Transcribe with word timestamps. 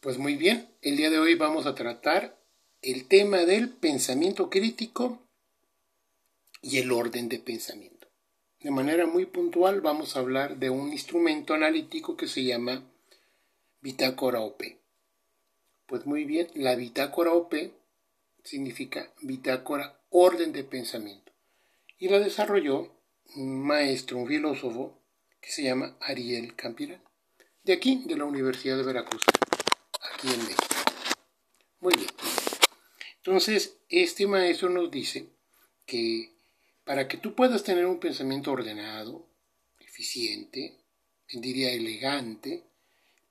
Pues 0.00 0.16
muy 0.16 0.36
bien, 0.36 0.68
el 0.80 0.96
día 0.96 1.10
de 1.10 1.18
hoy 1.18 1.34
vamos 1.34 1.66
a 1.66 1.74
tratar 1.74 2.38
el 2.82 3.08
tema 3.08 3.38
del 3.38 3.68
pensamiento 3.68 4.48
crítico 4.48 5.18
y 6.62 6.78
el 6.78 6.92
orden 6.92 7.28
de 7.28 7.40
pensamiento. 7.40 8.06
De 8.60 8.70
manera 8.70 9.08
muy 9.08 9.26
puntual 9.26 9.80
vamos 9.80 10.14
a 10.14 10.20
hablar 10.20 10.58
de 10.58 10.70
un 10.70 10.92
instrumento 10.92 11.52
analítico 11.52 12.16
que 12.16 12.28
se 12.28 12.44
llama 12.44 12.84
bitácora 13.80 14.38
OP. 14.38 14.62
Pues 15.86 16.06
muy 16.06 16.24
bien, 16.24 16.46
la 16.54 16.76
bitácora 16.76 17.32
OP 17.32 17.54
significa 18.44 19.12
bitácora 19.22 20.00
orden 20.10 20.52
de 20.52 20.62
pensamiento 20.62 21.32
y 21.98 22.08
la 22.08 22.20
desarrolló 22.20 22.88
un 23.34 23.66
maestro, 23.66 24.18
un 24.18 24.28
filósofo 24.28 24.96
que 25.40 25.50
se 25.50 25.64
llama 25.64 25.96
Ariel 26.00 26.54
Campirán, 26.54 27.02
de 27.64 27.72
aquí, 27.72 28.04
de 28.06 28.16
la 28.16 28.26
Universidad 28.26 28.76
de 28.76 28.84
Veracruz, 28.84 29.22
Muy 31.80 31.94
bien. 31.94 32.08
Entonces, 33.18 33.76
este 33.88 34.26
maestro 34.26 34.68
nos 34.68 34.90
dice 34.90 35.28
que 35.86 36.34
para 36.84 37.06
que 37.06 37.18
tú 37.18 37.34
puedas 37.34 37.62
tener 37.62 37.86
un 37.86 38.00
pensamiento 38.00 38.50
ordenado, 38.50 39.28
eficiente, 39.78 40.78
diría 41.32 41.72
elegante, 41.72 42.64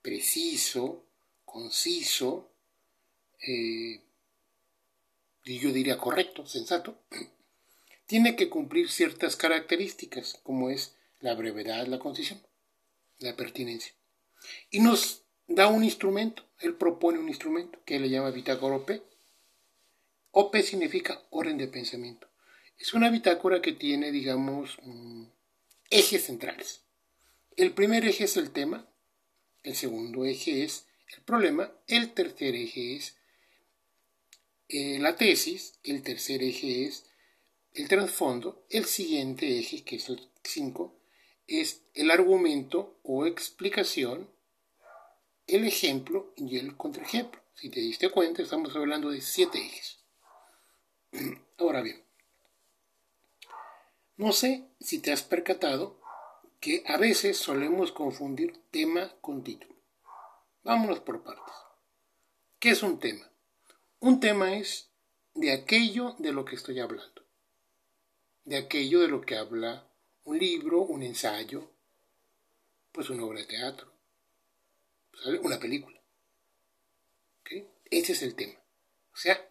preciso, 0.02 1.06
conciso, 1.44 2.52
eh, 3.42 4.02
y 5.44 5.60
yo 5.60 5.72
diría 5.72 5.98
correcto, 5.98 6.46
sensato, 6.46 7.02
tiene 8.06 8.36
que 8.36 8.50
cumplir 8.50 8.90
ciertas 8.90 9.36
características, 9.36 10.40
como 10.44 10.70
es 10.70 10.96
la 11.20 11.34
brevedad, 11.34 11.88
la 11.88 12.00
concisión, 12.00 12.42
la 13.20 13.36
pertinencia. 13.36 13.94
Y 14.70 14.80
nos 14.80 15.27
da 15.48 15.68
un 15.68 15.84
instrumento, 15.84 16.44
él 16.60 16.76
propone 16.76 17.20
un 17.20 17.30
instrumento 17.30 17.80
que 17.86 18.00
le 18.00 18.10
llama 18.10 18.32
bitácora 18.32 18.76
OP. 18.76 18.92
OP 20.32 20.56
significa 20.58 21.22
orden 21.30 21.58
de 21.58 21.68
pensamiento. 21.68 22.28
Es 22.78 22.94
una 22.94 23.10
bitácora 23.10 23.62
que 23.62 23.72
tiene, 23.72 24.12
digamos, 24.12 24.78
mm, 24.84 25.26
ejes 25.90 26.26
centrales. 26.26 26.82
El 27.56 27.74
primer 27.74 28.06
eje 28.06 28.26
es 28.26 28.38
el 28.38 28.52
tema, 28.52 28.88
el 29.64 29.76
segundo 29.76 30.26
eje 30.26 30.64
es 30.64 30.86
el 31.16 31.24
problema, 31.24 31.72
el 31.88 32.14
tercer 32.14 32.56
eje 32.56 32.98
es 32.98 33.16
eh, 34.70 35.00
la 35.00 35.16
tesis, 35.16 35.80
el 35.84 36.04
tercer 36.04 36.44
eje 36.44 36.86
es 36.86 37.06
el 37.74 37.88
trasfondo, 37.88 38.66
el 38.70 38.86
siguiente 38.86 39.58
eje, 39.58 39.84
que 39.84 39.96
es 39.96 40.10
el 40.10 40.20
5, 40.44 40.94
es 41.48 41.84
el 41.94 42.12
argumento 42.12 43.00
o 43.04 43.26
explicación, 43.26 44.30
el 45.48 45.66
ejemplo 45.66 46.34
y 46.36 46.58
el 46.58 46.76
contraejemplo. 46.76 47.42
Si 47.56 47.70
te 47.70 47.80
diste 47.80 48.12
cuenta, 48.12 48.42
estamos 48.44 48.76
hablando 48.76 49.10
de 49.10 49.22
siete 49.22 49.58
ejes. 49.58 50.00
Ahora 51.58 51.82
bien, 51.82 52.04
no 54.18 54.32
sé 54.32 54.68
si 54.80 55.00
te 55.00 55.12
has 55.12 55.24
percatado 55.24 56.00
que 56.60 56.84
a 56.88 56.98
veces 56.98 57.38
solemos 57.38 57.92
confundir 57.92 58.62
tema 58.72 59.16
con 59.22 59.44
título. 59.44 59.76
Vámonos 60.64 61.00
por 61.00 61.24
partes. 61.24 61.56
¿Qué 62.60 62.72
es 62.72 62.84
un 62.84 63.00
tema? 63.00 63.32
Un 64.00 64.20
tema 64.20 64.56
es 64.56 64.90
de 65.34 65.52
aquello 65.52 66.16
de 66.18 66.32
lo 66.32 66.46
que 66.46 66.56
estoy 66.56 66.80
hablando, 66.80 67.24
de 68.44 68.58
aquello 68.58 69.00
de 69.02 69.08
lo 69.08 69.22
que 69.22 69.38
habla 69.38 69.88
un 70.24 70.40
libro, 70.40 70.82
un 70.82 71.04
ensayo, 71.04 71.72
pues 72.92 73.10
una 73.10 73.24
obra 73.24 73.40
de 73.40 73.46
teatro, 73.46 73.97
una 75.42 75.60
película. 75.60 75.98
Ese 77.90 78.14
es 78.14 78.22
el 78.22 78.36
tema. 78.36 78.60
O 79.14 79.18
sea, 79.18 79.50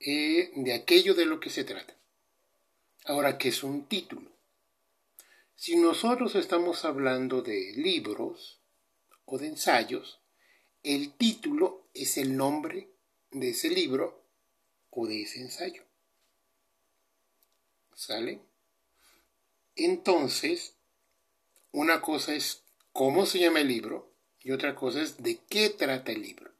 eh, 0.00 0.50
de 0.54 0.74
aquello 0.74 1.14
de 1.14 1.26
lo 1.26 1.40
que 1.40 1.50
se 1.50 1.64
trata. 1.64 1.94
Ahora, 3.04 3.38
¿qué 3.38 3.48
es 3.48 3.62
un 3.62 3.86
título? 3.86 4.30
Si 5.54 5.76
nosotros 5.76 6.34
estamos 6.34 6.84
hablando 6.84 7.42
de 7.42 7.72
libros 7.76 8.60
o 9.24 9.38
de 9.38 9.48
ensayos, 9.48 10.20
el 10.82 11.12
título 11.12 11.88
es 11.94 12.16
el 12.16 12.36
nombre 12.36 12.90
de 13.30 13.50
ese 13.50 13.70
libro 13.70 14.24
o 14.90 15.06
de 15.06 15.22
ese 15.22 15.40
ensayo. 15.40 15.84
¿Sale? 17.94 18.40
Entonces, 19.74 20.74
una 21.72 22.00
cosa 22.00 22.34
es 22.34 22.62
cómo 22.92 23.26
se 23.26 23.38
llama 23.38 23.60
el 23.60 23.68
libro 23.68 24.15
y 24.46 24.52
otra 24.52 24.76
cosa 24.76 25.02
es 25.02 25.20
de 25.24 25.40
qué 25.48 25.70
trata 25.70 26.12
el 26.12 26.22
libro. 26.22 26.52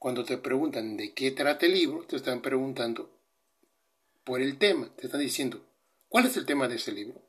Cuando 0.00 0.24
te 0.24 0.36
preguntan 0.36 0.96
de 0.96 1.12
qué 1.12 1.30
trata 1.30 1.64
el 1.64 1.74
libro, 1.74 2.02
te 2.02 2.16
están 2.16 2.42
preguntando 2.42 3.08
por 4.24 4.40
el 4.40 4.58
tema. 4.58 4.92
Te 4.96 5.06
están 5.06 5.20
diciendo, 5.20 5.64
¿cuál 6.08 6.26
es 6.26 6.36
el 6.36 6.44
tema 6.44 6.66
de 6.66 6.74
ese 6.74 6.90
libro? 6.90 7.22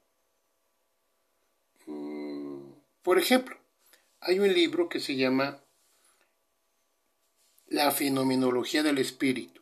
Mm, 1.85 2.71
por 3.03 3.19
ejemplo, 3.19 3.59
hay 4.21 4.39
un 4.39 4.51
libro 4.51 4.89
que 4.89 4.99
se 4.99 5.15
llama 5.15 5.63
La 7.67 7.91
fenomenología 7.91 8.81
del 8.81 8.97
espíritu, 8.97 9.61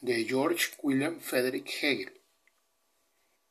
de 0.00 0.26
George 0.26 0.74
William 0.80 1.18
Frederick 1.18 1.68
Hegel. 1.82 2.20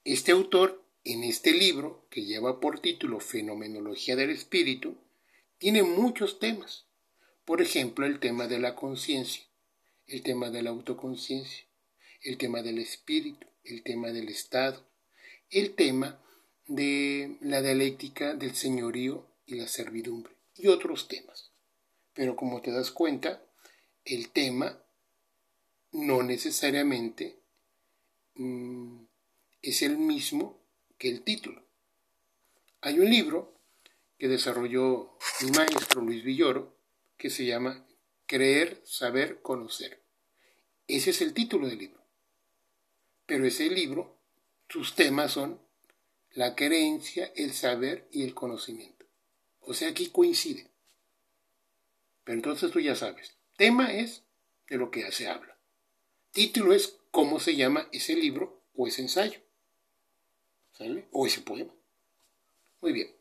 Este 0.05 0.31
autor 0.31 0.81
en 1.03 1.25
este 1.25 1.51
libro, 1.51 2.05
que 2.09 2.23
lleva 2.23 2.61
por 2.61 2.79
título 2.79 3.19
Fenomenología 3.19 4.15
del 4.15 4.29
Espíritu, 4.29 4.95
tiene 5.59 5.83
muchos 5.83 6.39
temas. 6.39 6.85
Por 7.45 7.61
ejemplo, 7.61 8.05
el 8.05 8.19
tema 8.19 8.47
de 8.47 8.59
la 8.59 8.75
conciencia, 8.75 9.43
el 10.07 10.23
tema 10.23 10.49
de 10.49 10.63
la 10.63 10.71
autoconciencia, 10.71 11.65
el 12.21 12.37
tema 12.37 12.61
del 12.61 12.79
espíritu, 12.79 13.45
el 13.63 13.83
tema 13.83 14.09
del 14.09 14.29
estado, 14.29 14.83
el 15.49 15.75
tema 15.75 16.19
de 16.65 17.37
la 17.41 17.61
dialéctica 17.61 18.33
del 18.33 18.55
señorío 18.55 19.27
y 19.45 19.55
la 19.55 19.67
servidumbre 19.67 20.33
y 20.55 20.67
otros 20.67 21.07
temas. 21.07 21.51
Pero 22.13 22.35
como 22.35 22.61
te 22.61 22.71
das 22.71 22.91
cuenta, 22.91 23.43
el 24.05 24.29
tema 24.29 24.81
no 25.91 26.23
necesariamente 26.23 27.39
mm, 28.35 29.03
es 29.61 29.81
el 29.81 29.97
mismo 29.97 30.59
que 30.97 31.09
el 31.09 31.23
título. 31.23 31.63
Hay 32.81 32.99
un 32.99 33.09
libro 33.09 33.58
que 34.19 34.27
desarrolló 34.27 35.17
mi 35.41 35.49
maestro 35.51 36.01
Luis 36.01 36.23
Villoro 36.23 36.77
que 37.17 37.29
se 37.29 37.45
llama 37.45 37.87
Creer, 38.25 38.81
Saber, 38.85 39.41
Conocer. 39.41 40.03
Ese 40.87 41.11
es 41.11 41.21
el 41.21 41.33
título 41.33 41.67
del 41.67 41.79
libro. 41.79 42.03
Pero 43.25 43.45
ese 43.45 43.69
libro, 43.69 44.17
sus 44.67 44.95
temas 44.95 45.31
son 45.31 45.59
la 46.31 46.55
creencia, 46.55 47.31
el 47.35 47.53
saber 47.53 48.07
y 48.11 48.23
el 48.23 48.33
conocimiento. 48.33 49.05
O 49.61 49.73
sea, 49.73 49.89
aquí 49.89 50.09
coincide. 50.09 50.69
Pero 52.23 52.35
entonces 52.37 52.71
tú 52.71 52.79
ya 52.79 52.95
sabes, 52.95 53.37
tema 53.55 53.93
es 53.93 54.23
de 54.67 54.77
lo 54.77 54.91
que 54.91 55.01
ya 55.01 55.11
se 55.11 55.27
habla. 55.27 55.57
Título 56.31 56.73
es 56.73 56.97
cómo 57.11 57.39
se 57.39 57.55
llama 57.55 57.87
ese 57.91 58.15
libro 58.15 58.61
o 58.75 58.87
ese 58.87 59.01
ensayo. 59.01 59.39
O 61.11 61.25
ese 61.25 61.41
poema. 61.41 61.73
Muy 62.81 62.93
bien. 62.93 63.18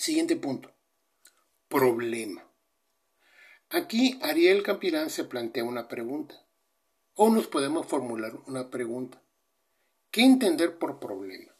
Siguiente 0.00 0.34
punto. 0.34 0.72
Problema. 1.68 2.42
Aquí 3.68 4.18
Ariel 4.22 4.62
Campirán 4.62 5.10
se 5.10 5.24
plantea 5.24 5.62
una 5.62 5.88
pregunta. 5.88 6.42
O 7.16 7.28
nos 7.28 7.48
podemos 7.48 7.86
formular 7.86 8.32
una 8.46 8.70
pregunta. 8.70 9.22
¿Qué 10.10 10.22
entender 10.22 10.78
por 10.78 11.00
problema? 11.00 11.54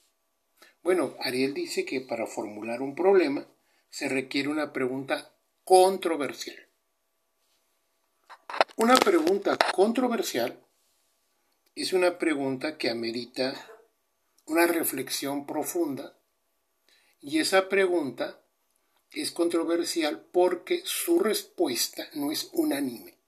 Bueno, 0.83 1.17
Ariel 1.21 1.53
dice 1.53 1.85
que 1.85 2.01
para 2.01 2.27
formular 2.27 2.81
un 2.81 2.95
problema 2.95 3.47
se 3.91 4.09
requiere 4.09 4.49
una 4.49 4.73
pregunta 4.73 5.35
controversial. 5.63 6.57
Una 8.77 8.95
pregunta 8.97 9.59
controversial 9.75 10.59
es 11.75 11.93
una 11.93 12.17
pregunta 12.17 12.79
que 12.79 12.89
amerita 12.89 13.53
una 14.47 14.67
reflexión 14.67 15.45
profunda 15.45 16.17
y 17.21 17.39
esa 17.39 17.69
pregunta 17.69 18.41
es 19.13 19.33
controversial 19.33 20.25
porque 20.33 20.83
su 20.85 21.19
respuesta 21.19 22.09
no 22.15 22.33
es 22.33 22.51
unánime. 22.53 23.19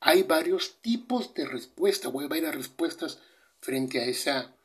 Hay 0.00 0.22
varios 0.22 0.80
tipos 0.80 1.34
de 1.34 1.46
respuesta, 1.46 2.08
voy 2.08 2.24
a 2.24 2.28
varias 2.28 2.54
respuestas 2.54 3.20
frente 3.60 4.00
a 4.00 4.04
esa 4.04 4.56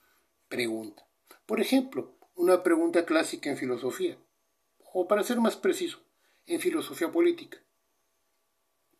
pregunta. 0.48 1.06
Por 1.46 1.62
ejemplo, 1.62 2.18
una 2.36 2.64
pregunta 2.64 3.06
clásica 3.06 3.50
en 3.50 3.58
filosofía, 3.58 4.18
o 4.94 5.08
para 5.08 5.24
ser 5.24 5.40
más 5.40 5.56
preciso, 5.56 6.02
en 6.46 6.60
filosofía 6.60 7.12
política. 7.12 7.60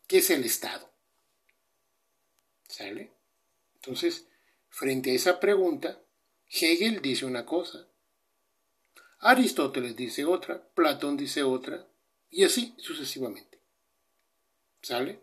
¿Qué 0.06 0.18
es 0.18 0.30
el 0.30 0.44
Estado? 0.44 0.90
¿Sale? 2.68 3.12
Entonces, 3.76 4.26
frente 4.68 5.10
a 5.10 5.14
esa 5.14 5.40
pregunta, 5.40 6.00
Hegel 6.48 7.00
dice 7.02 7.26
una 7.26 7.44
cosa, 7.44 7.88
Aristóteles 9.20 9.96
dice 9.96 10.24
otra, 10.24 10.62
Platón 10.74 11.16
dice 11.16 11.42
otra, 11.42 11.86
y 12.30 12.44
así 12.44 12.74
sucesivamente. 12.78 13.58
¿Sale? 14.80 15.20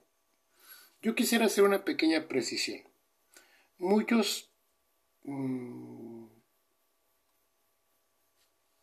Yo 1.02 1.16
quisiera 1.16 1.46
hacer 1.46 1.64
una 1.64 1.86
pequeña 1.86 2.28
precisión. 2.28 2.82
Muchos 3.78 4.50
mm, 5.24 6.26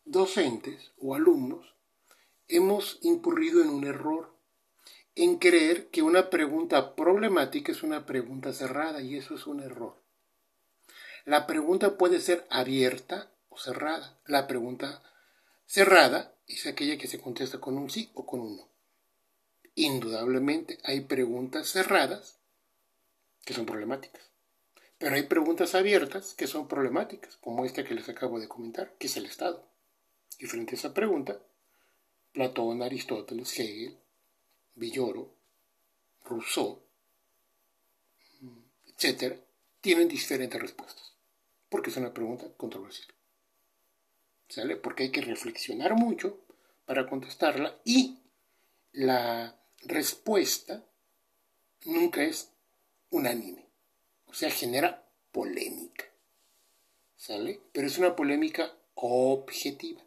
docentes 0.05 0.91
o 0.97 1.15
alumnos 1.15 1.75
hemos 2.47 2.99
incurrido 3.01 3.61
en 3.61 3.69
un 3.69 3.83
error 3.83 4.33
en 5.15 5.37
creer 5.37 5.89
que 5.89 6.01
una 6.01 6.29
pregunta 6.29 6.95
problemática 6.95 7.71
es 7.71 7.83
una 7.83 8.05
pregunta 8.05 8.51
cerrada 8.51 9.01
y 9.01 9.15
eso 9.15 9.35
es 9.35 9.45
un 9.45 9.59
error. 9.59 10.01
La 11.25 11.45
pregunta 11.45 11.97
puede 11.97 12.19
ser 12.19 12.47
abierta 12.49 13.32
cerrada. 13.57 14.19
La 14.25 14.47
pregunta 14.47 15.03
cerrada 15.65 16.35
es 16.47 16.65
aquella 16.65 16.97
que 16.97 17.07
se 17.07 17.19
contesta 17.19 17.59
con 17.59 17.77
un 17.77 17.89
sí 17.89 18.11
o 18.13 18.25
con 18.25 18.39
un 18.41 18.57
no. 18.57 18.67
Indudablemente 19.75 20.79
hay 20.83 21.01
preguntas 21.01 21.67
cerradas 21.69 22.39
que 23.45 23.53
son 23.53 23.65
problemáticas. 23.65 24.21
Pero 24.97 25.15
hay 25.15 25.23
preguntas 25.23 25.75
abiertas 25.75 26.33
que 26.33 26.47
son 26.47 26.67
problemáticas, 26.67 27.37
como 27.37 27.65
esta 27.65 27.83
que 27.83 27.95
les 27.95 28.07
acabo 28.07 28.39
de 28.39 28.47
comentar, 28.47 28.93
que 28.97 29.07
es 29.07 29.17
el 29.17 29.25
Estado. 29.25 29.67
Y 30.39 30.45
frente 30.45 30.75
a 30.75 30.77
esa 30.77 30.93
pregunta, 30.93 31.39
Platón, 32.31 32.81
Aristóteles, 32.81 33.59
Hegel, 33.59 33.97
Villoro, 34.75 35.33
Rousseau, 36.23 36.81
etc., 38.87 39.37
tienen 39.81 40.07
diferentes 40.07 40.61
respuestas, 40.61 41.13
porque 41.67 41.89
es 41.89 41.97
una 41.97 42.13
pregunta 42.13 42.47
controversial. 42.55 43.13
¿Sale? 44.53 44.75
Porque 44.75 45.01
hay 45.01 45.09
que 45.09 45.21
reflexionar 45.21 45.95
mucho 45.95 46.39
para 46.85 47.07
contestarla 47.09 47.75
y 47.85 48.19
la 48.91 49.59
respuesta 49.81 50.85
nunca 51.85 52.21
es 52.21 52.51
unánime, 53.09 53.65
o 54.27 54.33
sea, 54.35 54.51
genera 54.51 55.09
polémica. 55.31 56.05
¿Sale? 57.15 57.61
Pero 57.71 57.87
es 57.87 57.97
una 57.97 58.15
polémica 58.15 58.71
objetiva. 58.93 60.03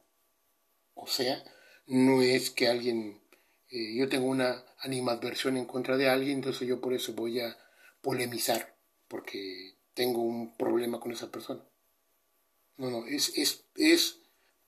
O 0.95 1.09
sea, 1.09 1.43
no 1.89 2.23
es 2.23 2.51
que 2.51 2.69
alguien, 2.69 3.21
eh, 3.69 3.97
yo 3.97 4.09
tengo 4.09 4.27
una 4.27 4.65
animadversión 4.79 5.57
en 5.57 5.65
contra 5.65 5.97
de 5.97 6.09
alguien, 6.09 6.37
entonces 6.37 6.69
yo 6.69 6.81
por 6.81 6.93
eso 6.93 7.15
voy 7.15 7.41
a 7.41 7.59
polemizar, 8.01 8.77
porque 9.09 9.75
tengo 9.93 10.23
un 10.23 10.57
problema 10.57 11.01
con 11.01 11.11
esa 11.11 11.33
persona. 11.33 11.65
No, 12.77 12.91
no, 12.93 13.07
es, 13.07 13.37
es, 13.37 13.65
es 13.75 14.21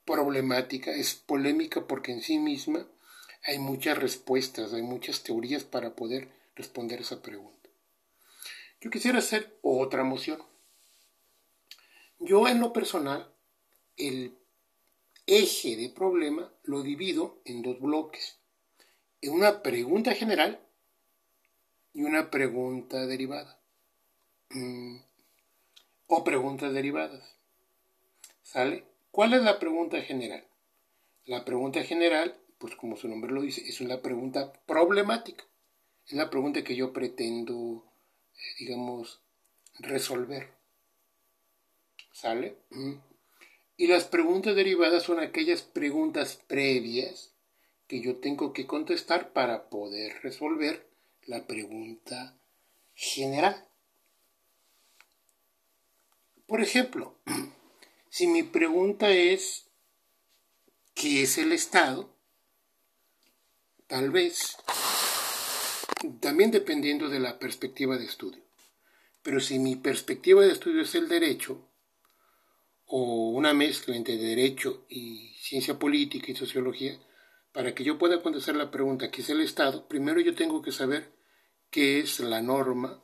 problemática, 0.09 0.91
es 0.91 1.13
polémica 1.13 1.85
porque 1.85 2.11
en 2.11 2.21
sí 2.21 2.39
misma 2.39 2.87
hay 3.43 3.59
muchas 3.59 3.97
respuestas, 3.97 4.73
hay 4.73 4.81
muchas 4.81 5.21
teorías 5.21 5.63
para 5.63 5.95
poder 5.95 6.29
responder 6.55 7.01
esa 7.01 7.21
pregunta. 7.21 7.69
Yo 8.81 8.89
quisiera 8.89 9.19
hacer 9.19 9.57
otra 9.61 10.03
moción. 10.03 10.41
Yo 12.19 12.47
en 12.47 12.59
lo 12.59 12.73
personal, 12.73 13.31
el 13.97 14.35
eje 15.27 15.75
de 15.75 15.89
problema 15.89 16.51
lo 16.63 16.81
divido 16.81 17.39
en 17.45 17.61
dos 17.61 17.79
bloques. 17.79 18.39
En 19.21 19.33
una 19.33 19.61
pregunta 19.61 20.15
general 20.15 20.59
y 21.93 22.03
una 22.03 22.31
pregunta 22.31 23.05
derivada. 23.05 23.59
Mm, 24.49 24.97
o 26.07 26.23
preguntas 26.23 26.73
derivadas. 26.73 27.35
¿Sale? 28.41 28.88
¿Cuál 29.19 29.33
es 29.33 29.41
la 29.41 29.59
pregunta 29.59 30.01
general? 30.01 30.47
La 31.25 31.43
pregunta 31.43 31.83
general, 31.83 32.39
pues 32.57 32.77
como 32.77 32.95
su 32.95 33.09
nombre 33.09 33.33
lo 33.33 33.41
dice, 33.41 33.61
es 33.67 33.81
una 33.81 34.01
pregunta 34.01 34.53
problemática. 34.65 35.43
Es 36.07 36.13
la 36.13 36.29
pregunta 36.29 36.63
que 36.63 36.77
yo 36.77 36.93
pretendo, 36.93 37.83
eh, 38.33 38.55
digamos, 38.59 39.21
resolver. 39.79 40.47
¿Sale? 42.13 42.59
Mm. 42.69 42.93
Y 43.75 43.87
las 43.87 44.05
preguntas 44.05 44.55
derivadas 44.55 45.03
son 45.03 45.19
aquellas 45.19 45.63
preguntas 45.63 46.41
previas 46.47 47.35
que 47.87 47.99
yo 47.99 48.21
tengo 48.21 48.53
que 48.53 48.67
contestar 48.67 49.33
para 49.33 49.69
poder 49.69 50.13
resolver 50.23 50.89
la 51.25 51.45
pregunta 51.45 52.39
general. 52.95 53.67
Por 56.47 56.61
ejemplo, 56.61 57.17
si 58.09 58.27
mi 58.27 58.43
pregunta 58.43 59.09
es 59.09 59.69
¿qué 60.93 61.23
es 61.23 61.37
el 61.37 61.51
Estado? 61.51 62.13
Tal 63.87 64.11
vez, 64.11 64.57
también 66.19 66.51
dependiendo 66.51 67.09
de 67.09 67.19
la 67.19 67.39
perspectiva 67.39 67.97
de 67.97 68.05
estudio. 68.05 68.43
Pero 69.21 69.39
si 69.39 69.59
mi 69.59 69.75
perspectiva 69.75 70.41
de 70.41 70.51
estudio 70.51 70.81
es 70.81 70.95
el 70.95 71.07
derecho, 71.07 71.69
o 72.85 73.29
una 73.29 73.53
mezcla 73.53 73.95
entre 73.95 74.17
derecho 74.17 74.85
y 74.89 75.35
ciencia 75.39 75.77
política 75.77 76.31
y 76.31 76.35
sociología, 76.35 76.99
para 77.51 77.75
que 77.75 77.83
yo 77.83 77.97
pueda 77.97 78.21
contestar 78.21 78.55
la 78.55 78.71
pregunta 78.71 79.11
¿qué 79.11 79.21
es 79.21 79.29
el 79.29 79.41
Estado? 79.41 79.87
Primero 79.87 80.19
yo 80.19 80.35
tengo 80.35 80.61
que 80.61 80.71
saber 80.71 81.11
qué 81.69 81.99
es 81.99 82.19
la 82.19 82.41
norma, 82.41 83.03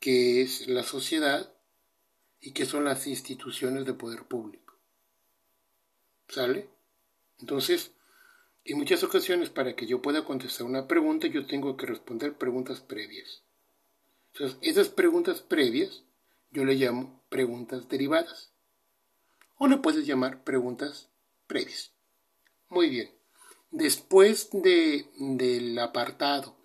qué 0.00 0.42
es 0.42 0.66
la 0.66 0.82
sociedad 0.82 1.54
y 2.40 2.52
qué 2.52 2.64
son 2.64 2.84
las 2.84 3.06
instituciones 3.06 3.84
de 3.84 3.94
poder 3.94 4.24
público. 4.24 4.74
¿Sale? 6.28 6.68
Entonces, 7.40 7.92
en 8.64 8.78
muchas 8.78 9.02
ocasiones 9.02 9.50
para 9.50 9.74
que 9.74 9.86
yo 9.86 10.02
pueda 10.02 10.24
contestar 10.24 10.66
una 10.66 10.86
pregunta 10.86 11.26
yo 11.26 11.46
tengo 11.46 11.76
que 11.76 11.86
responder 11.86 12.34
preguntas 12.34 12.80
previas. 12.80 13.42
Entonces, 14.32 14.58
esas 14.62 14.88
preguntas 14.88 15.40
previas 15.40 16.04
yo 16.50 16.64
le 16.64 16.74
llamo 16.74 17.22
preguntas 17.28 17.88
derivadas. 17.88 18.52
O 19.58 19.66
le 19.68 19.78
puedes 19.78 20.06
llamar 20.06 20.42
preguntas 20.42 21.08
previas. 21.46 21.92
Muy 22.68 22.88
bien. 22.88 23.10
Después 23.70 24.48
de, 24.52 25.06
del 25.18 25.78
apartado 25.78 26.56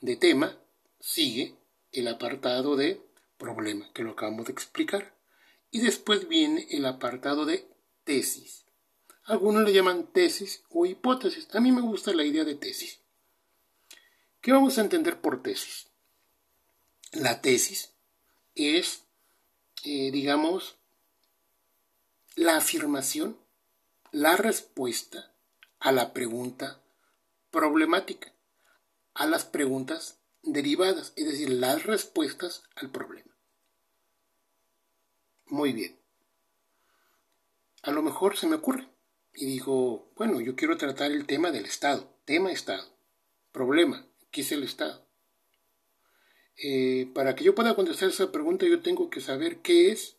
de 0.00 0.16
tema, 0.16 0.56
sigue 1.00 1.54
el 1.92 2.08
apartado 2.08 2.76
de 2.76 3.00
problema, 3.36 3.90
que 3.92 4.02
lo 4.02 4.12
acabamos 4.12 4.46
de 4.46 4.52
explicar. 4.52 5.17
Y 5.70 5.80
después 5.80 6.28
viene 6.28 6.66
el 6.70 6.86
apartado 6.86 7.44
de 7.44 7.68
tesis. 8.04 8.64
Algunos 9.24 9.64
le 9.64 9.72
llaman 9.72 10.06
tesis 10.12 10.62
o 10.70 10.86
hipótesis. 10.86 11.48
A 11.54 11.60
mí 11.60 11.72
me 11.72 11.82
gusta 11.82 12.14
la 12.14 12.24
idea 12.24 12.44
de 12.44 12.54
tesis. 12.54 13.00
¿Qué 14.40 14.52
vamos 14.52 14.78
a 14.78 14.82
entender 14.82 15.20
por 15.20 15.42
tesis? 15.42 15.88
La 17.12 17.40
tesis 17.42 17.92
es 18.54 19.02
eh, 19.84 20.10
digamos, 20.10 20.76
la 22.34 22.56
afirmación, 22.56 23.38
la 24.10 24.36
respuesta 24.36 25.32
a 25.78 25.92
la 25.92 26.12
pregunta 26.12 26.80
problemática, 27.50 28.32
a 29.14 29.26
las 29.26 29.44
preguntas 29.44 30.18
derivadas, 30.42 31.12
es 31.14 31.26
decir, 31.26 31.50
las 31.50 31.84
respuestas 31.84 32.64
al 32.74 32.90
problema. 32.90 33.37
Muy 35.50 35.72
bien. 35.72 35.98
A 37.82 37.90
lo 37.90 38.02
mejor 38.02 38.36
se 38.36 38.46
me 38.46 38.56
ocurre 38.56 38.88
y 39.32 39.46
digo, 39.46 40.10
bueno, 40.16 40.40
yo 40.40 40.56
quiero 40.56 40.76
tratar 40.76 41.10
el 41.10 41.26
tema 41.26 41.50
del 41.50 41.64
Estado, 41.64 42.12
tema 42.24 42.52
Estado, 42.52 42.84
problema, 43.52 44.06
¿qué 44.30 44.42
es 44.42 44.52
el 44.52 44.62
Estado? 44.62 45.06
Eh, 46.56 47.10
para 47.14 47.34
que 47.34 47.44
yo 47.44 47.54
pueda 47.54 47.76
contestar 47.76 48.08
esa 48.08 48.32
pregunta 48.32 48.66
yo 48.66 48.82
tengo 48.82 49.10
que 49.10 49.20
saber 49.20 49.60
qué 49.62 49.90
es 49.90 50.18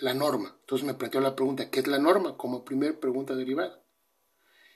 la 0.00 0.14
norma. 0.14 0.56
Entonces 0.60 0.86
me 0.86 0.94
planteo 0.94 1.20
la 1.20 1.36
pregunta, 1.36 1.70
¿qué 1.70 1.80
es 1.80 1.86
la 1.86 1.98
norma? 1.98 2.36
Como 2.36 2.64
primer 2.64 2.98
pregunta 2.98 3.36
derivada. 3.36 3.84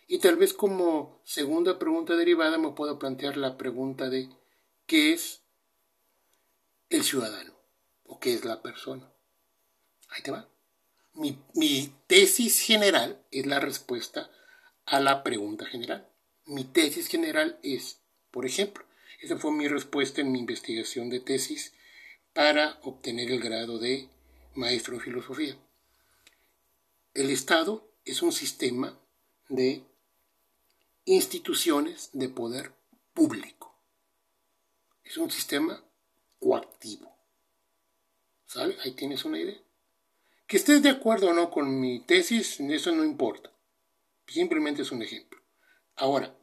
Y 0.06 0.18
tal 0.18 0.36
vez 0.36 0.52
como 0.52 1.22
segunda 1.24 1.78
pregunta 1.78 2.14
derivada 2.14 2.58
me 2.58 2.72
puedo 2.72 2.98
plantear 2.98 3.36
la 3.36 3.56
pregunta 3.56 4.10
de 4.10 4.28
¿qué 4.86 5.12
es 5.12 5.42
el 6.90 7.02
ciudadano? 7.02 7.54
¿O 8.04 8.20
qué 8.20 8.34
es 8.34 8.44
la 8.44 8.60
persona? 8.62 9.11
Ahí 10.12 10.22
te 10.22 10.30
va. 10.30 10.48
Mi, 11.14 11.38
mi 11.54 11.92
tesis 12.06 12.60
general 12.60 13.22
es 13.30 13.46
la 13.46 13.60
respuesta 13.60 14.30
a 14.86 15.00
la 15.00 15.22
pregunta 15.22 15.66
general. 15.66 16.08
Mi 16.46 16.64
tesis 16.64 17.08
general 17.08 17.58
es, 17.62 18.00
por 18.30 18.46
ejemplo, 18.46 18.84
esa 19.20 19.38
fue 19.38 19.52
mi 19.52 19.68
respuesta 19.68 20.20
en 20.20 20.32
mi 20.32 20.40
investigación 20.40 21.08
de 21.08 21.20
tesis 21.20 21.74
para 22.32 22.78
obtener 22.82 23.30
el 23.30 23.40
grado 23.40 23.78
de 23.78 24.08
maestro 24.54 24.94
en 24.94 25.00
filosofía. 25.00 25.56
El 27.14 27.30
Estado 27.30 27.88
es 28.04 28.22
un 28.22 28.32
sistema 28.32 28.98
de 29.48 29.84
instituciones 31.04 32.10
de 32.12 32.28
poder 32.28 32.72
público. 33.14 33.78
Es 35.04 35.16
un 35.16 35.30
sistema 35.30 35.84
coactivo. 36.38 37.14
¿Sale? 38.46 38.76
Ahí 38.82 38.92
tienes 38.92 39.24
una 39.24 39.38
idea. 39.38 39.60
Que 40.52 40.58
estés 40.58 40.82
de 40.82 40.90
acuerdo 40.90 41.30
o 41.30 41.32
no 41.32 41.50
con 41.50 41.80
mi 41.80 42.00
tesis, 42.00 42.60
eso 42.60 42.92
no 42.92 43.04
importa. 43.04 43.50
Simplemente 44.26 44.82
es 44.82 44.92
un 44.92 45.00
ejemplo. 45.00 45.40
Ahora, 45.96 46.36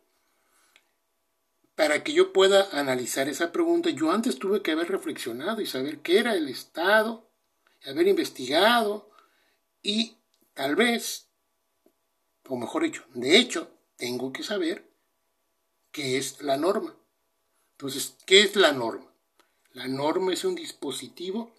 para 1.75 2.03
que 2.03 2.13
yo 2.13 2.33
pueda 2.33 2.69
analizar 2.71 3.29
esa 3.29 3.51
pregunta, 3.51 3.91
yo 3.91 4.11
antes 4.11 4.39
tuve 4.39 4.63
que 4.63 4.71
haber 4.71 4.89
reflexionado 4.89 5.61
y 5.61 5.67
saber 5.67 5.99
qué 5.99 6.17
era 6.17 6.33
el 6.33 6.49
Estado, 6.49 7.29
haber 7.85 8.07
investigado 8.07 9.11
y 9.83 10.17
tal 10.55 10.75
vez, 10.75 11.27
o 12.47 12.57
mejor 12.57 12.85
dicho, 12.85 13.05
de 13.13 13.37
hecho, 13.37 13.69
tengo 13.95 14.33
que 14.33 14.41
saber 14.41 14.89
qué 15.91 16.17
es 16.17 16.41
la 16.41 16.57
norma. 16.57 16.97
Entonces, 17.73 18.15
¿qué 18.25 18.41
es 18.41 18.55
la 18.55 18.71
norma? 18.71 19.13
La 19.73 19.87
norma 19.87 20.33
es 20.33 20.45
un 20.45 20.55
dispositivo 20.55 21.58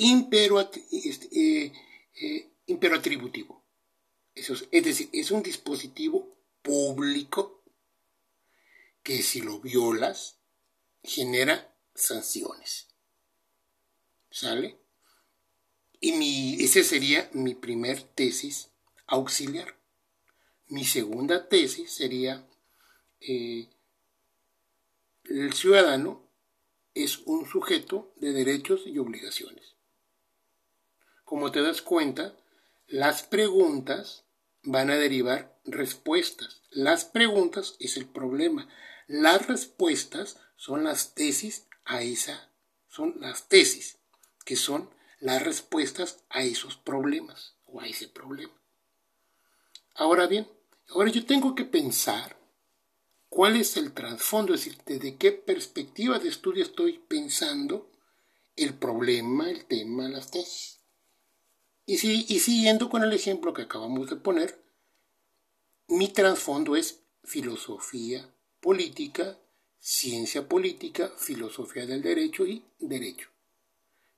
eh, 0.00 1.72
eh, 2.14 2.50
imperatributivo. 2.66 3.64
Eso 4.34 4.54
es, 4.70 4.84
decir, 4.84 5.08
es 5.12 5.30
un 5.30 5.42
dispositivo 5.42 6.38
público 6.62 7.62
que 9.02 9.22
si 9.22 9.40
lo 9.40 9.60
violas 9.60 10.38
genera 11.02 11.74
sanciones. 11.94 12.88
¿Sale? 14.30 14.78
Y 16.00 16.12
mi, 16.12 16.62
ese 16.62 16.84
sería 16.84 17.28
mi 17.32 17.54
primer 17.54 18.02
tesis 18.02 18.70
auxiliar. 19.06 19.76
Mi 20.68 20.84
segunda 20.84 21.48
tesis 21.48 21.90
sería 21.90 22.46
eh, 23.20 23.68
el 25.24 25.52
ciudadano 25.54 26.28
es 26.94 27.18
un 27.26 27.46
sujeto 27.46 28.12
de 28.16 28.32
derechos 28.32 28.82
y 28.86 28.98
obligaciones. 28.98 29.77
Como 31.28 31.52
te 31.52 31.60
das 31.60 31.82
cuenta, 31.82 32.34
las 32.86 33.22
preguntas 33.22 34.24
van 34.62 34.88
a 34.88 34.96
derivar 34.96 35.60
respuestas. 35.66 36.62
Las 36.70 37.04
preguntas 37.04 37.76
es 37.80 37.98
el 37.98 38.06
problema. 38.06 38.66
Las 39.08 39.46
respuestas 39.46 40.38
son 40.56 40.84
las 40.84 41.14
tesis 41.14 41.66
a 41.84 42.00
esa, 42.00 42.48
son 42.88 43.16
las 43.20 43.46
tesis, 43.46 43.98
que 44.46 44.56
son 44.56 44.88
las 45.20 45.42
respuestas 45.42 46.24
a 46.30 46.44
esos 46.44 46.78
problemas 46.78 47.56
o 47.66 47.82
a 47.82 47.86
ese 47.86 48.08
problema. 48.08 48.54
Ahora 49.96 50.28
bien, 50.28 50.48
ahora 50.88 51.10
yo 51.10 51.26
tengo 51.26 51.54
que 51.54 51.66
pensar 51.66 52.38
cuál 53.28 53.56
es 53.56 53.76
el 53.76 53.92
trasfondo, 53.92 54.54
es 54.54 54.64
decir, 54.64 54.80
desde 54.86 55.16
qué 55.16 55.32
perspectiva 55.32 56.18
de 56.18 56.30
estudio 56.30 56.62
estoy 56.62 56.98
pensando 57.06 57.90
el 58.56 58.72
problema, 58.72 59.50
el 59.50 59.66
tema, 59.66 60.08
las 60.08 60.30
tesis. 60.30 60.77
Y, 61.88 61.96
si, 61.96 62.26
y 62.28 62.38
siguiendo 62.40 62.90
con 62.90 63.02
el 63.02 63.14
ejemplo 63.14 63.54
que 63.54 63.62
acabamos 63.62 64.10
de 64.10 64.16
poner, 64.16 64.62
mi 65.88 66.08
trasfondo 66.08 66.76
es 66.76 67.00
filosofía 67.24 68.28
política, 68.60 69.38
ciencia 69.80 70.46
política, 70.46 71.10
filosofía 71.16 71.86
del 71.86 72.02
derecho 72.02 72.46
y 72.46 72.62
derecho. 72.78 73.30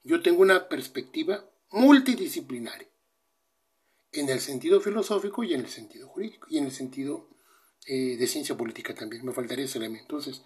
Yo 0.03 0.21
tengo 0.21 0.43
una 0.43 0.69
perspectiva 0.69 1.49
multidisciplinaria, 1.71 2.89
en 4.11 4.29
el 4.31 4.41
sentido 4.41 4.81
filosófico 4.81 5.45
y 5.45 5.55
en 5.55 5.61
el 5.61 5.69
sentido 5.69 6.09
jurídico, 6.09 6.49
y 6.51 6.59
en 6.59 6.65
el 6.65 6.73
sentido 6.73 7.29
eh, 7.87 8.17
de 8.17 8.27
ciencia 8.27 8.57
política 8.57 8.97
también, 8.97 9.25
me 9.25 9.33
faltaría 9.33 9.67
ese 9.67 9.79
elemento. 9.79 10.17
Entonces, 10.17 10.43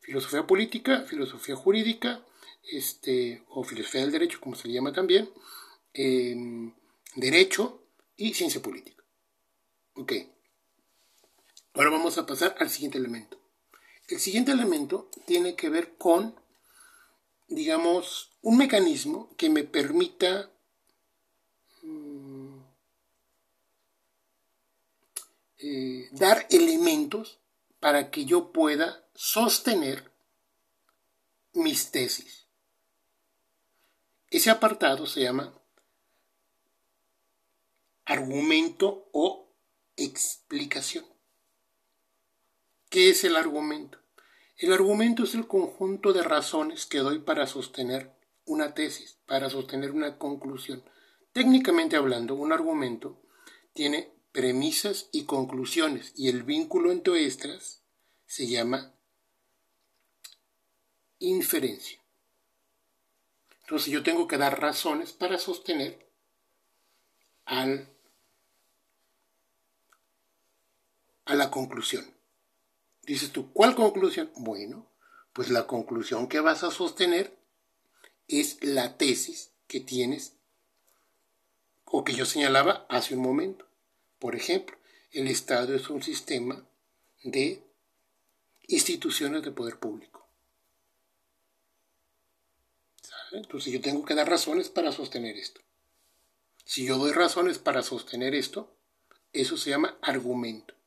filosofía 0.00 0.46
política, 0.46 1.00
filosofía 1.00 1.56
jurídica, 1.56 2.24
este, 2.70 3.42
o 3.48 3.64
filosofía 3.64 4.02
del 4.02 4.12
derecho, 4.12 4.38
como 4.40 4.54
se 4.54 4.68
le 4.68 4.74
llama 4.74 4.92
también, 4.92 5.28
em, 5.92 6.72
derecho 7.16 7.82
y 8.16 8.34
ciencia 8.34 8.62
política. 8.62 9.04
Ok. 9.94 10.12
Ahora 11.74 11.90
vamos 11.90 12.18
a 12.18 12.26
pasar 12.26 12.56
al 12.58 12.70
siguiente 12.70 12.98
elemento. 12.98 13.38
El 14.08 14.20
siguiente 14.20 14.52
elemento 14.52 15.10
tiene 15.26 15.54
que 15.54 15.68
ver 15.68 15.96
con, 15.96 16.34
digamos, 17.48 18.32
un 18.42 18.56
mecanismo 18.56 19.34
que 19.36 19.50
me 19.50 19.64
permita 19.64 20.50
mm, 21.82 22.58
eh, 25.58 26.08
dar 26.12 26.46
elementos 26.50 27.38
para 27.80 28.10
que 28.10 28.24
yo 28.24 28.52
pueda 28.52 29.06
sostener 29.14 30.10
mis 31.52 31.90
tesis. 31.90 32.46
Ese 34.30 34.50
apartado 34.50 35.06
se 35.06 35.22
llama 35.22 35.57
argumento 38.08 39.10
o 39.12 39.54
explicación. 39.96 41.04
¿Qué 42.88 43.10
es 43.10 43.22
el 43.24 43.36
argumento? 43.36 43.98
El 44.56 44.72
argumento 44.72 45.24
es 45.24 45.34
el 45.34 45.46
conjunto 45.46 46.14
de 46.14 46.22
razones 46.22 46.86
que 46.86 47.00
doy 47.00 47.18
para 47.18 47.46
sostener 47.46 48.10
una 48.46 48.72
tesis, 48.72 49.18
para 49.26 49.50
sostener 49.50 49.90
una 49.90 50.16
conclusión. 50.16 50.82
Técnicamente 51.34 51.96
hablando, 51.96 52.34
un 52.34 52.50
argumento 52.50 53.20
tiene 53.74 54.10
premisas 54.32 55.10
y 55.12 55.26
conclusiones 55.26 56.14
y 56.16 56.30
el 56.30 56.44
vínculo 56.44 56.92
entre 56.92 57.26
estas 57.26 57.82
se 58.24 58.46
llama 58.46 58.94
inferencia. 61.18 62.02
Entonces 63.60 63.92
yo 63.92 64.02
tengo 64.02 64.26
que 64.26 64.38
dar 64.38 64.62
razones 64.62 65.12
para 65.12 65.36
sostener 65.36 66.08
al, 67.44 67.97
a 71.28 71.34
la 71.34 71.50
conclusión. 71.50 72.10
Dices 73.02 73.30
tú, 73.30 73.52
¿cuál 73.52 73.74
conclusión? 73.74 74.32
Bueno, 74.36 74.90
pues 75.34 75.50
la 75.50 75.66
conclusión 75.66 76.26
que 76.26 76.40
vas 76.40 76.64
a 76.64 76.70
sostener 76.70 77.38
es 78.28 78.64
la 78.64 78.96
tesis 78.96 79.52
que 79.66 79.80
tienes 79.80 80.32
o 81.84 82.02
que 82.02 82.14
yo 82.14 82.24
señalaba 82.24 82.86
hace 82.88 83.14
un 83.14 83.20
momento. 83.20 83.66
Por 84.18 84.36
ejemplo, 84.36 84.76
el 85.12 85.28
Estado 85.28 85.74
es 85.74 85.90
un 85.90 86.02
sistema 86.02 86.66
de 87.22 87.62
instituciones 88.66 89.42
de 89.42 89.52
poder 89.52 89.78
público. 89.78 90.26
Entonces 93.32 93.70
yo 93.70 93.82
tengo 93.82 94.02
que 94.06 94.14
dar 94.14 94.28
razones 94.28 94.70
para 94.70 94.92
sostener 94.92 95.36
esto. 95.36 95.60
Si 96.64 96.86
yo 96.86 96.96
doy 96.96 97.12
razones 97.12 97.58
para 97.58 97.82
sostener 97.82 98.34
esto, 98.34 98.74
eso 99.34 99.58
se 99.58 99.68
llama 99.68 99.98
argumento. 100.00 100.77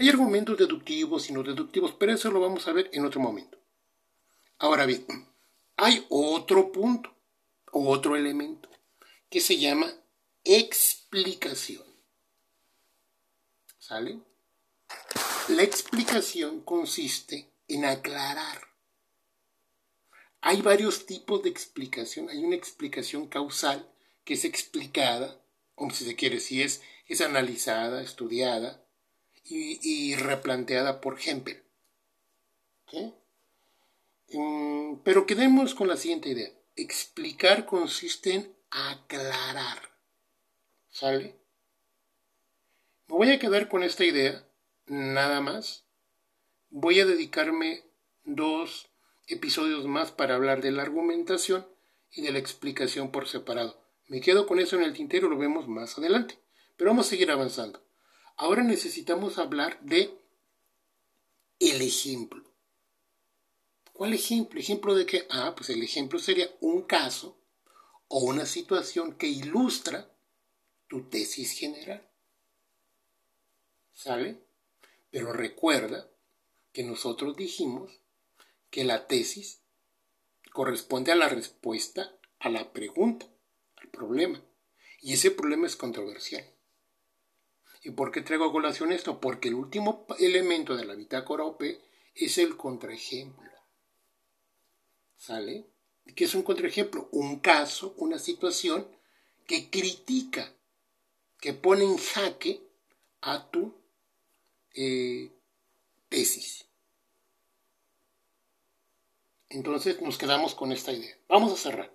Hay 0.00 0.08
argumentos 0.08 0.56
deductivos 0.56 1.28
y 1.28 1.34
no 1.34 1.42
deductivos, 1.42 1.92
pero 1.92 2.14
eso 2.14 2.30
lo 2.30 2.40
vamos 2.40 2.66
a 2.66 2.72
ver 2.72 2.88
en 2.94 3.04
otro 3.04 3.20
momento. 3.20 3.58
Ahora 4.56 4.86
bien, 4.86 5.04
hay 5.76 6.06
otro 6.08 6.72
punto, 6.72 7.14
otro 7.70 8.16
elemento, 8.16 8.70
que 9.28 9.42
se 9.42 9.58
llama 9.58 9.92
explicación. 10.42 11.84
¿Sale? 13.78 14.18
La 15.48 15.64
explicación 15.64 16.62
consiste 16.62 17.52
en 17.68 17.84
aclarar. 17.84 18.68
Hay 20.40 20.62
varios 20.62 21.04
tipos 21.04 21.42
de 21.42 21.50
explicación. 21.50 22.30
Hay 22.30 22.42
una 22.42 22.56
explicación 22.56 23.26
causal 23.26 23.86
que 24.24 24.32
es 24.32 24.46
explicada, 24.46 25.44
o 25.74 25.90
si 25.90 26.06
se 26.06 26.16
quiere, 26.16 26.40
si 26.40 26.62
es, 26.62 26.80
es 27.04 27.20
analizada, 27.20 28.00
estudiada, 28.00 28.82
y, 29.50 30.14
replanteada 30.16 31.00
por 31.00 31.18
Hempel. 31.20 31.62
Mm, 34.32 34.96
pero 35.02 35.26
quedemos 35.26 35.74
con 35.74 35.88
la 35.88 35.96
siguiente 35.96 36.28
idea. 36.28 36.50
Explicar 36.76 37.66
consiste 37.66 38.34
en 38.34 38.56
aclarar. 38.70 39.90
¿Sale? 40.88 41.36
Me 43.08 43.16
voy 43.16 43.30
a 43.32 43.38
quedar 43.38 43.68
con 43.68 43.82
esta 43.82 44.04
idea, 44.04 44.46
nada 44.86 45.40
más. 45.40 45.84
Voy 46.70 47.00
a 47.00 47.06
dedicarme 47.06 47.82
dos 48.24 48.88
episodios 49.26 49.86
más 49.86 50.12
para 50.12 50.36
hablar 50.36 50.62
de 50.62 50.70
la 50.70 50.82
argumentación 50.82 51.66
y 52.12 52.22
de 52.22 52.32
la 52.32 52.38
explicación 52.38 53.10
por 53.10 53.26
separado. 53.26 53.80
Me 54.06 54.20
quedo 54.20 54.46
con 54.46 54.58
eso 54.58 54.76
en 54.76 54.82
el 54.82 54.92
tintero, 54.92 55.28
lo 55.28 55.38
vemos 55.38 55.68
más 55.68 55.98
adelante. 55.98 56.38
Pero 56.76 56.90
vamos 56.90 57.06
a 57.06 57.10
seguir 57.10 57.30
avanzando. 57.30 57.82
Ahora 58.40 58.62
necesitamos 58.62 59.36
hablar 59.36 59.78
de 59.82 60.18
el 61.58 61.82
ejemplo. 61.82 62.42
¿Cuál 63.92 64.14
ejemplo? 64.14 64.58
¿Ejemplo 64.58 64.94
de 64.94 65.04
qué? 65.04 65.26
Ah, 65.28 65.52
pues 65.54 65.68
el 65.68 65.82
ejemplo 65.82 66.18
sería 66.18 66.50
un 66.62 66.84
caso 66.84 67.38
o 68.08 68.20
una 68.20 68.46
situación 68.46 69.18
que 69.18 69.26
ilustra 69.26 70.10
tu 70.88 71.10
tesis 71.10 71.52
general. 71.52 72.10
¿Sale? 73.92 74.42
Pero 75.10 75.34
recuerda 75.34 76.10
que 76.72 76.82
nosotros 76.82 77.36
dijimos 77.36 78.00
que 78.70 78.84
la 78.84 79.06
tesis 79.06 79.60
corresponde 80.50 81.12
a 81.12 81.16
la 81.16 81.28
respuesta 81.28 82.18
a 82.38 82.48
la 82.48 82.72
pregunta, 82.72 83.26
al 83.76 83.90
problema. 83.90 84.42
Y 85.02 85.12
ese 85.12 85.30
problema 85.30 85.66
es 85.66 85.76
controversial. 85.76 86.50
¿Y 87.82 87.90
por 87.92 88.10
qué 88.10 88.20
traigo 88.20 88.46
a 88.46 88.52
colación 88.52 88.92
esto? 88.92 89.20
Porque 89.20 89.48
el 89.48 89.54
último 89.54 90.06
elemento 90.18 90.76
de 90.76 90.84
la 90.84 90.94
bitácora 90.94 91.44
OP 91.44 91.62
es 92.14 92.38
el 92.38 92.56
contraejemplo. 92.56 93.50
¿Sale? 95.16 95.66
¿Qué 96.14 96.24
es 96.24 96.34
un 96.34 96.42
contraejemplo? 96.42 97.08
Un 97.12 97.40
caso, 97.40 97.94
una 97.96 98.18
situación 98.18 98.86
que 99.46 99.70
critica, 99.70 100.54
que 101.40 101.54
pone 101.54 101.84
en 101.84 101.96
jaque 101.96 102.62
a 103.22 103.50
tu 103.50 103.74
eh, 104.74 105.30
tesis. 106.08 106.66
Entonces 109.48 110.00
nos 110.00 110.18
quedamos 110.18 110.54
con 110.54 110.72
esta 110.72 110.92
idea. 110.92 111.16
Vamos 111.28 111.52
a 111.52 111.56
cerrar. 111.56 111.92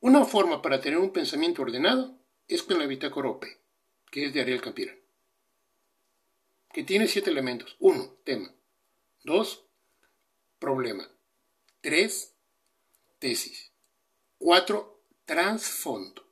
Una 0.00 0.24
forma 0.24 0.62
para 0.62 0.80
tener 0.80 0.98
un 0.98 1.12
pensamiento 1.12 1.62
ordenado 1.62 2.16
es 2.46 2.62
con 2.62 2.78
la 2.78 2.86
bitácora 2.86 3.28
OP, 3.28 3.44
que 4.10 4.26
es 4.26 4.34
de 4.34 4.40
Ariel 4.40 4.60
Campira, 4.60 4.94
que 6.72 6.84
tiene 6.84 7.08
siete 7.08 7.30
elementos. 7.30 7.76
Uno, 7.78 8.16
tema. 8.24 8.54
Dos, 9.24 9.64
problema. 10.58 11.08
Tres, 11.80 12.34
tesis. 13.18 13.72
Cuatro, 14.38 15.02
trasfondo 15.24 16.26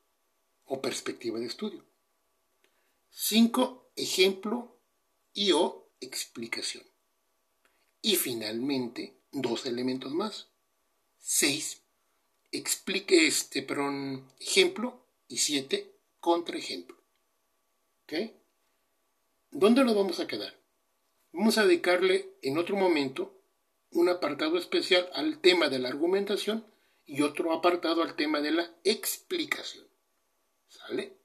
o 0.67 0.81
perspectiva 0.81 1.39
de 1.39 1.47
estudio. 1.47 1.85
Cinco, 3.11 3.91
ejemplo 3.97 4.79
y 5.33 5.53
o 5.53 5.91
explicación. 6.01 6.85
Y 8.03 8.17
finalmente, 8.17 9.17
dos 9.33 9.67
elementos 9.67 10.13
más. 10.13 10.49
Seis, 11.19 11.83
explique 12.53 13.27
este, 13.27 13.63
perdón, 13.63 14.31
ejemplo 14.39 15.07
y 15.29 15.39
siete, 15.39 15.93
contraejemplo. 16.21 16.96
¿Ok? 18.07 18.31
¿Dónde 19.51 19.83
lo 19.83 19.93
vamos 19.93 20.21
a 20.21 20.29
quedar? 20.29 20.55
Vamos 21.33 21.59
a 21.59 21.65
dedicarle 21.67 22.37
en 22.41 22.57
otro 22.57 22.77
momento 22.77 23.43
un 23.91 24.09
apartado 24.09 24.59
especial 24.59 25.11
al 25.13 25.41
tema 25.41 25.69
de 25.69 25.81
la 25.81 25.89
argumentación 25.89 26.65
y 27.05 27.23
otro 27.23 27.53
apartado 27.53 28.05
al 28.05 28.15
tema 28.15 28.41
de 28.41 28.53
la 28.53 28.71
explicación. 28.85 29.89
¿Sale? 30.69 31.17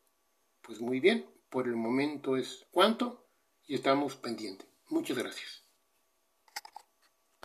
Pues 0.63 0.81
muy 0.81 0.99
bien, 0.99 1.27
por 1.51 1.67
el 1.67 1.75
momento 1.75 2.35
es 2.35 2.65
cuánto 2.71 3.27
y 3.67 3.75
estamos 3.75 4.15
pendientes. 4.15 4.67
Muchas 4.89 5.19
gracias. 5.19 5.60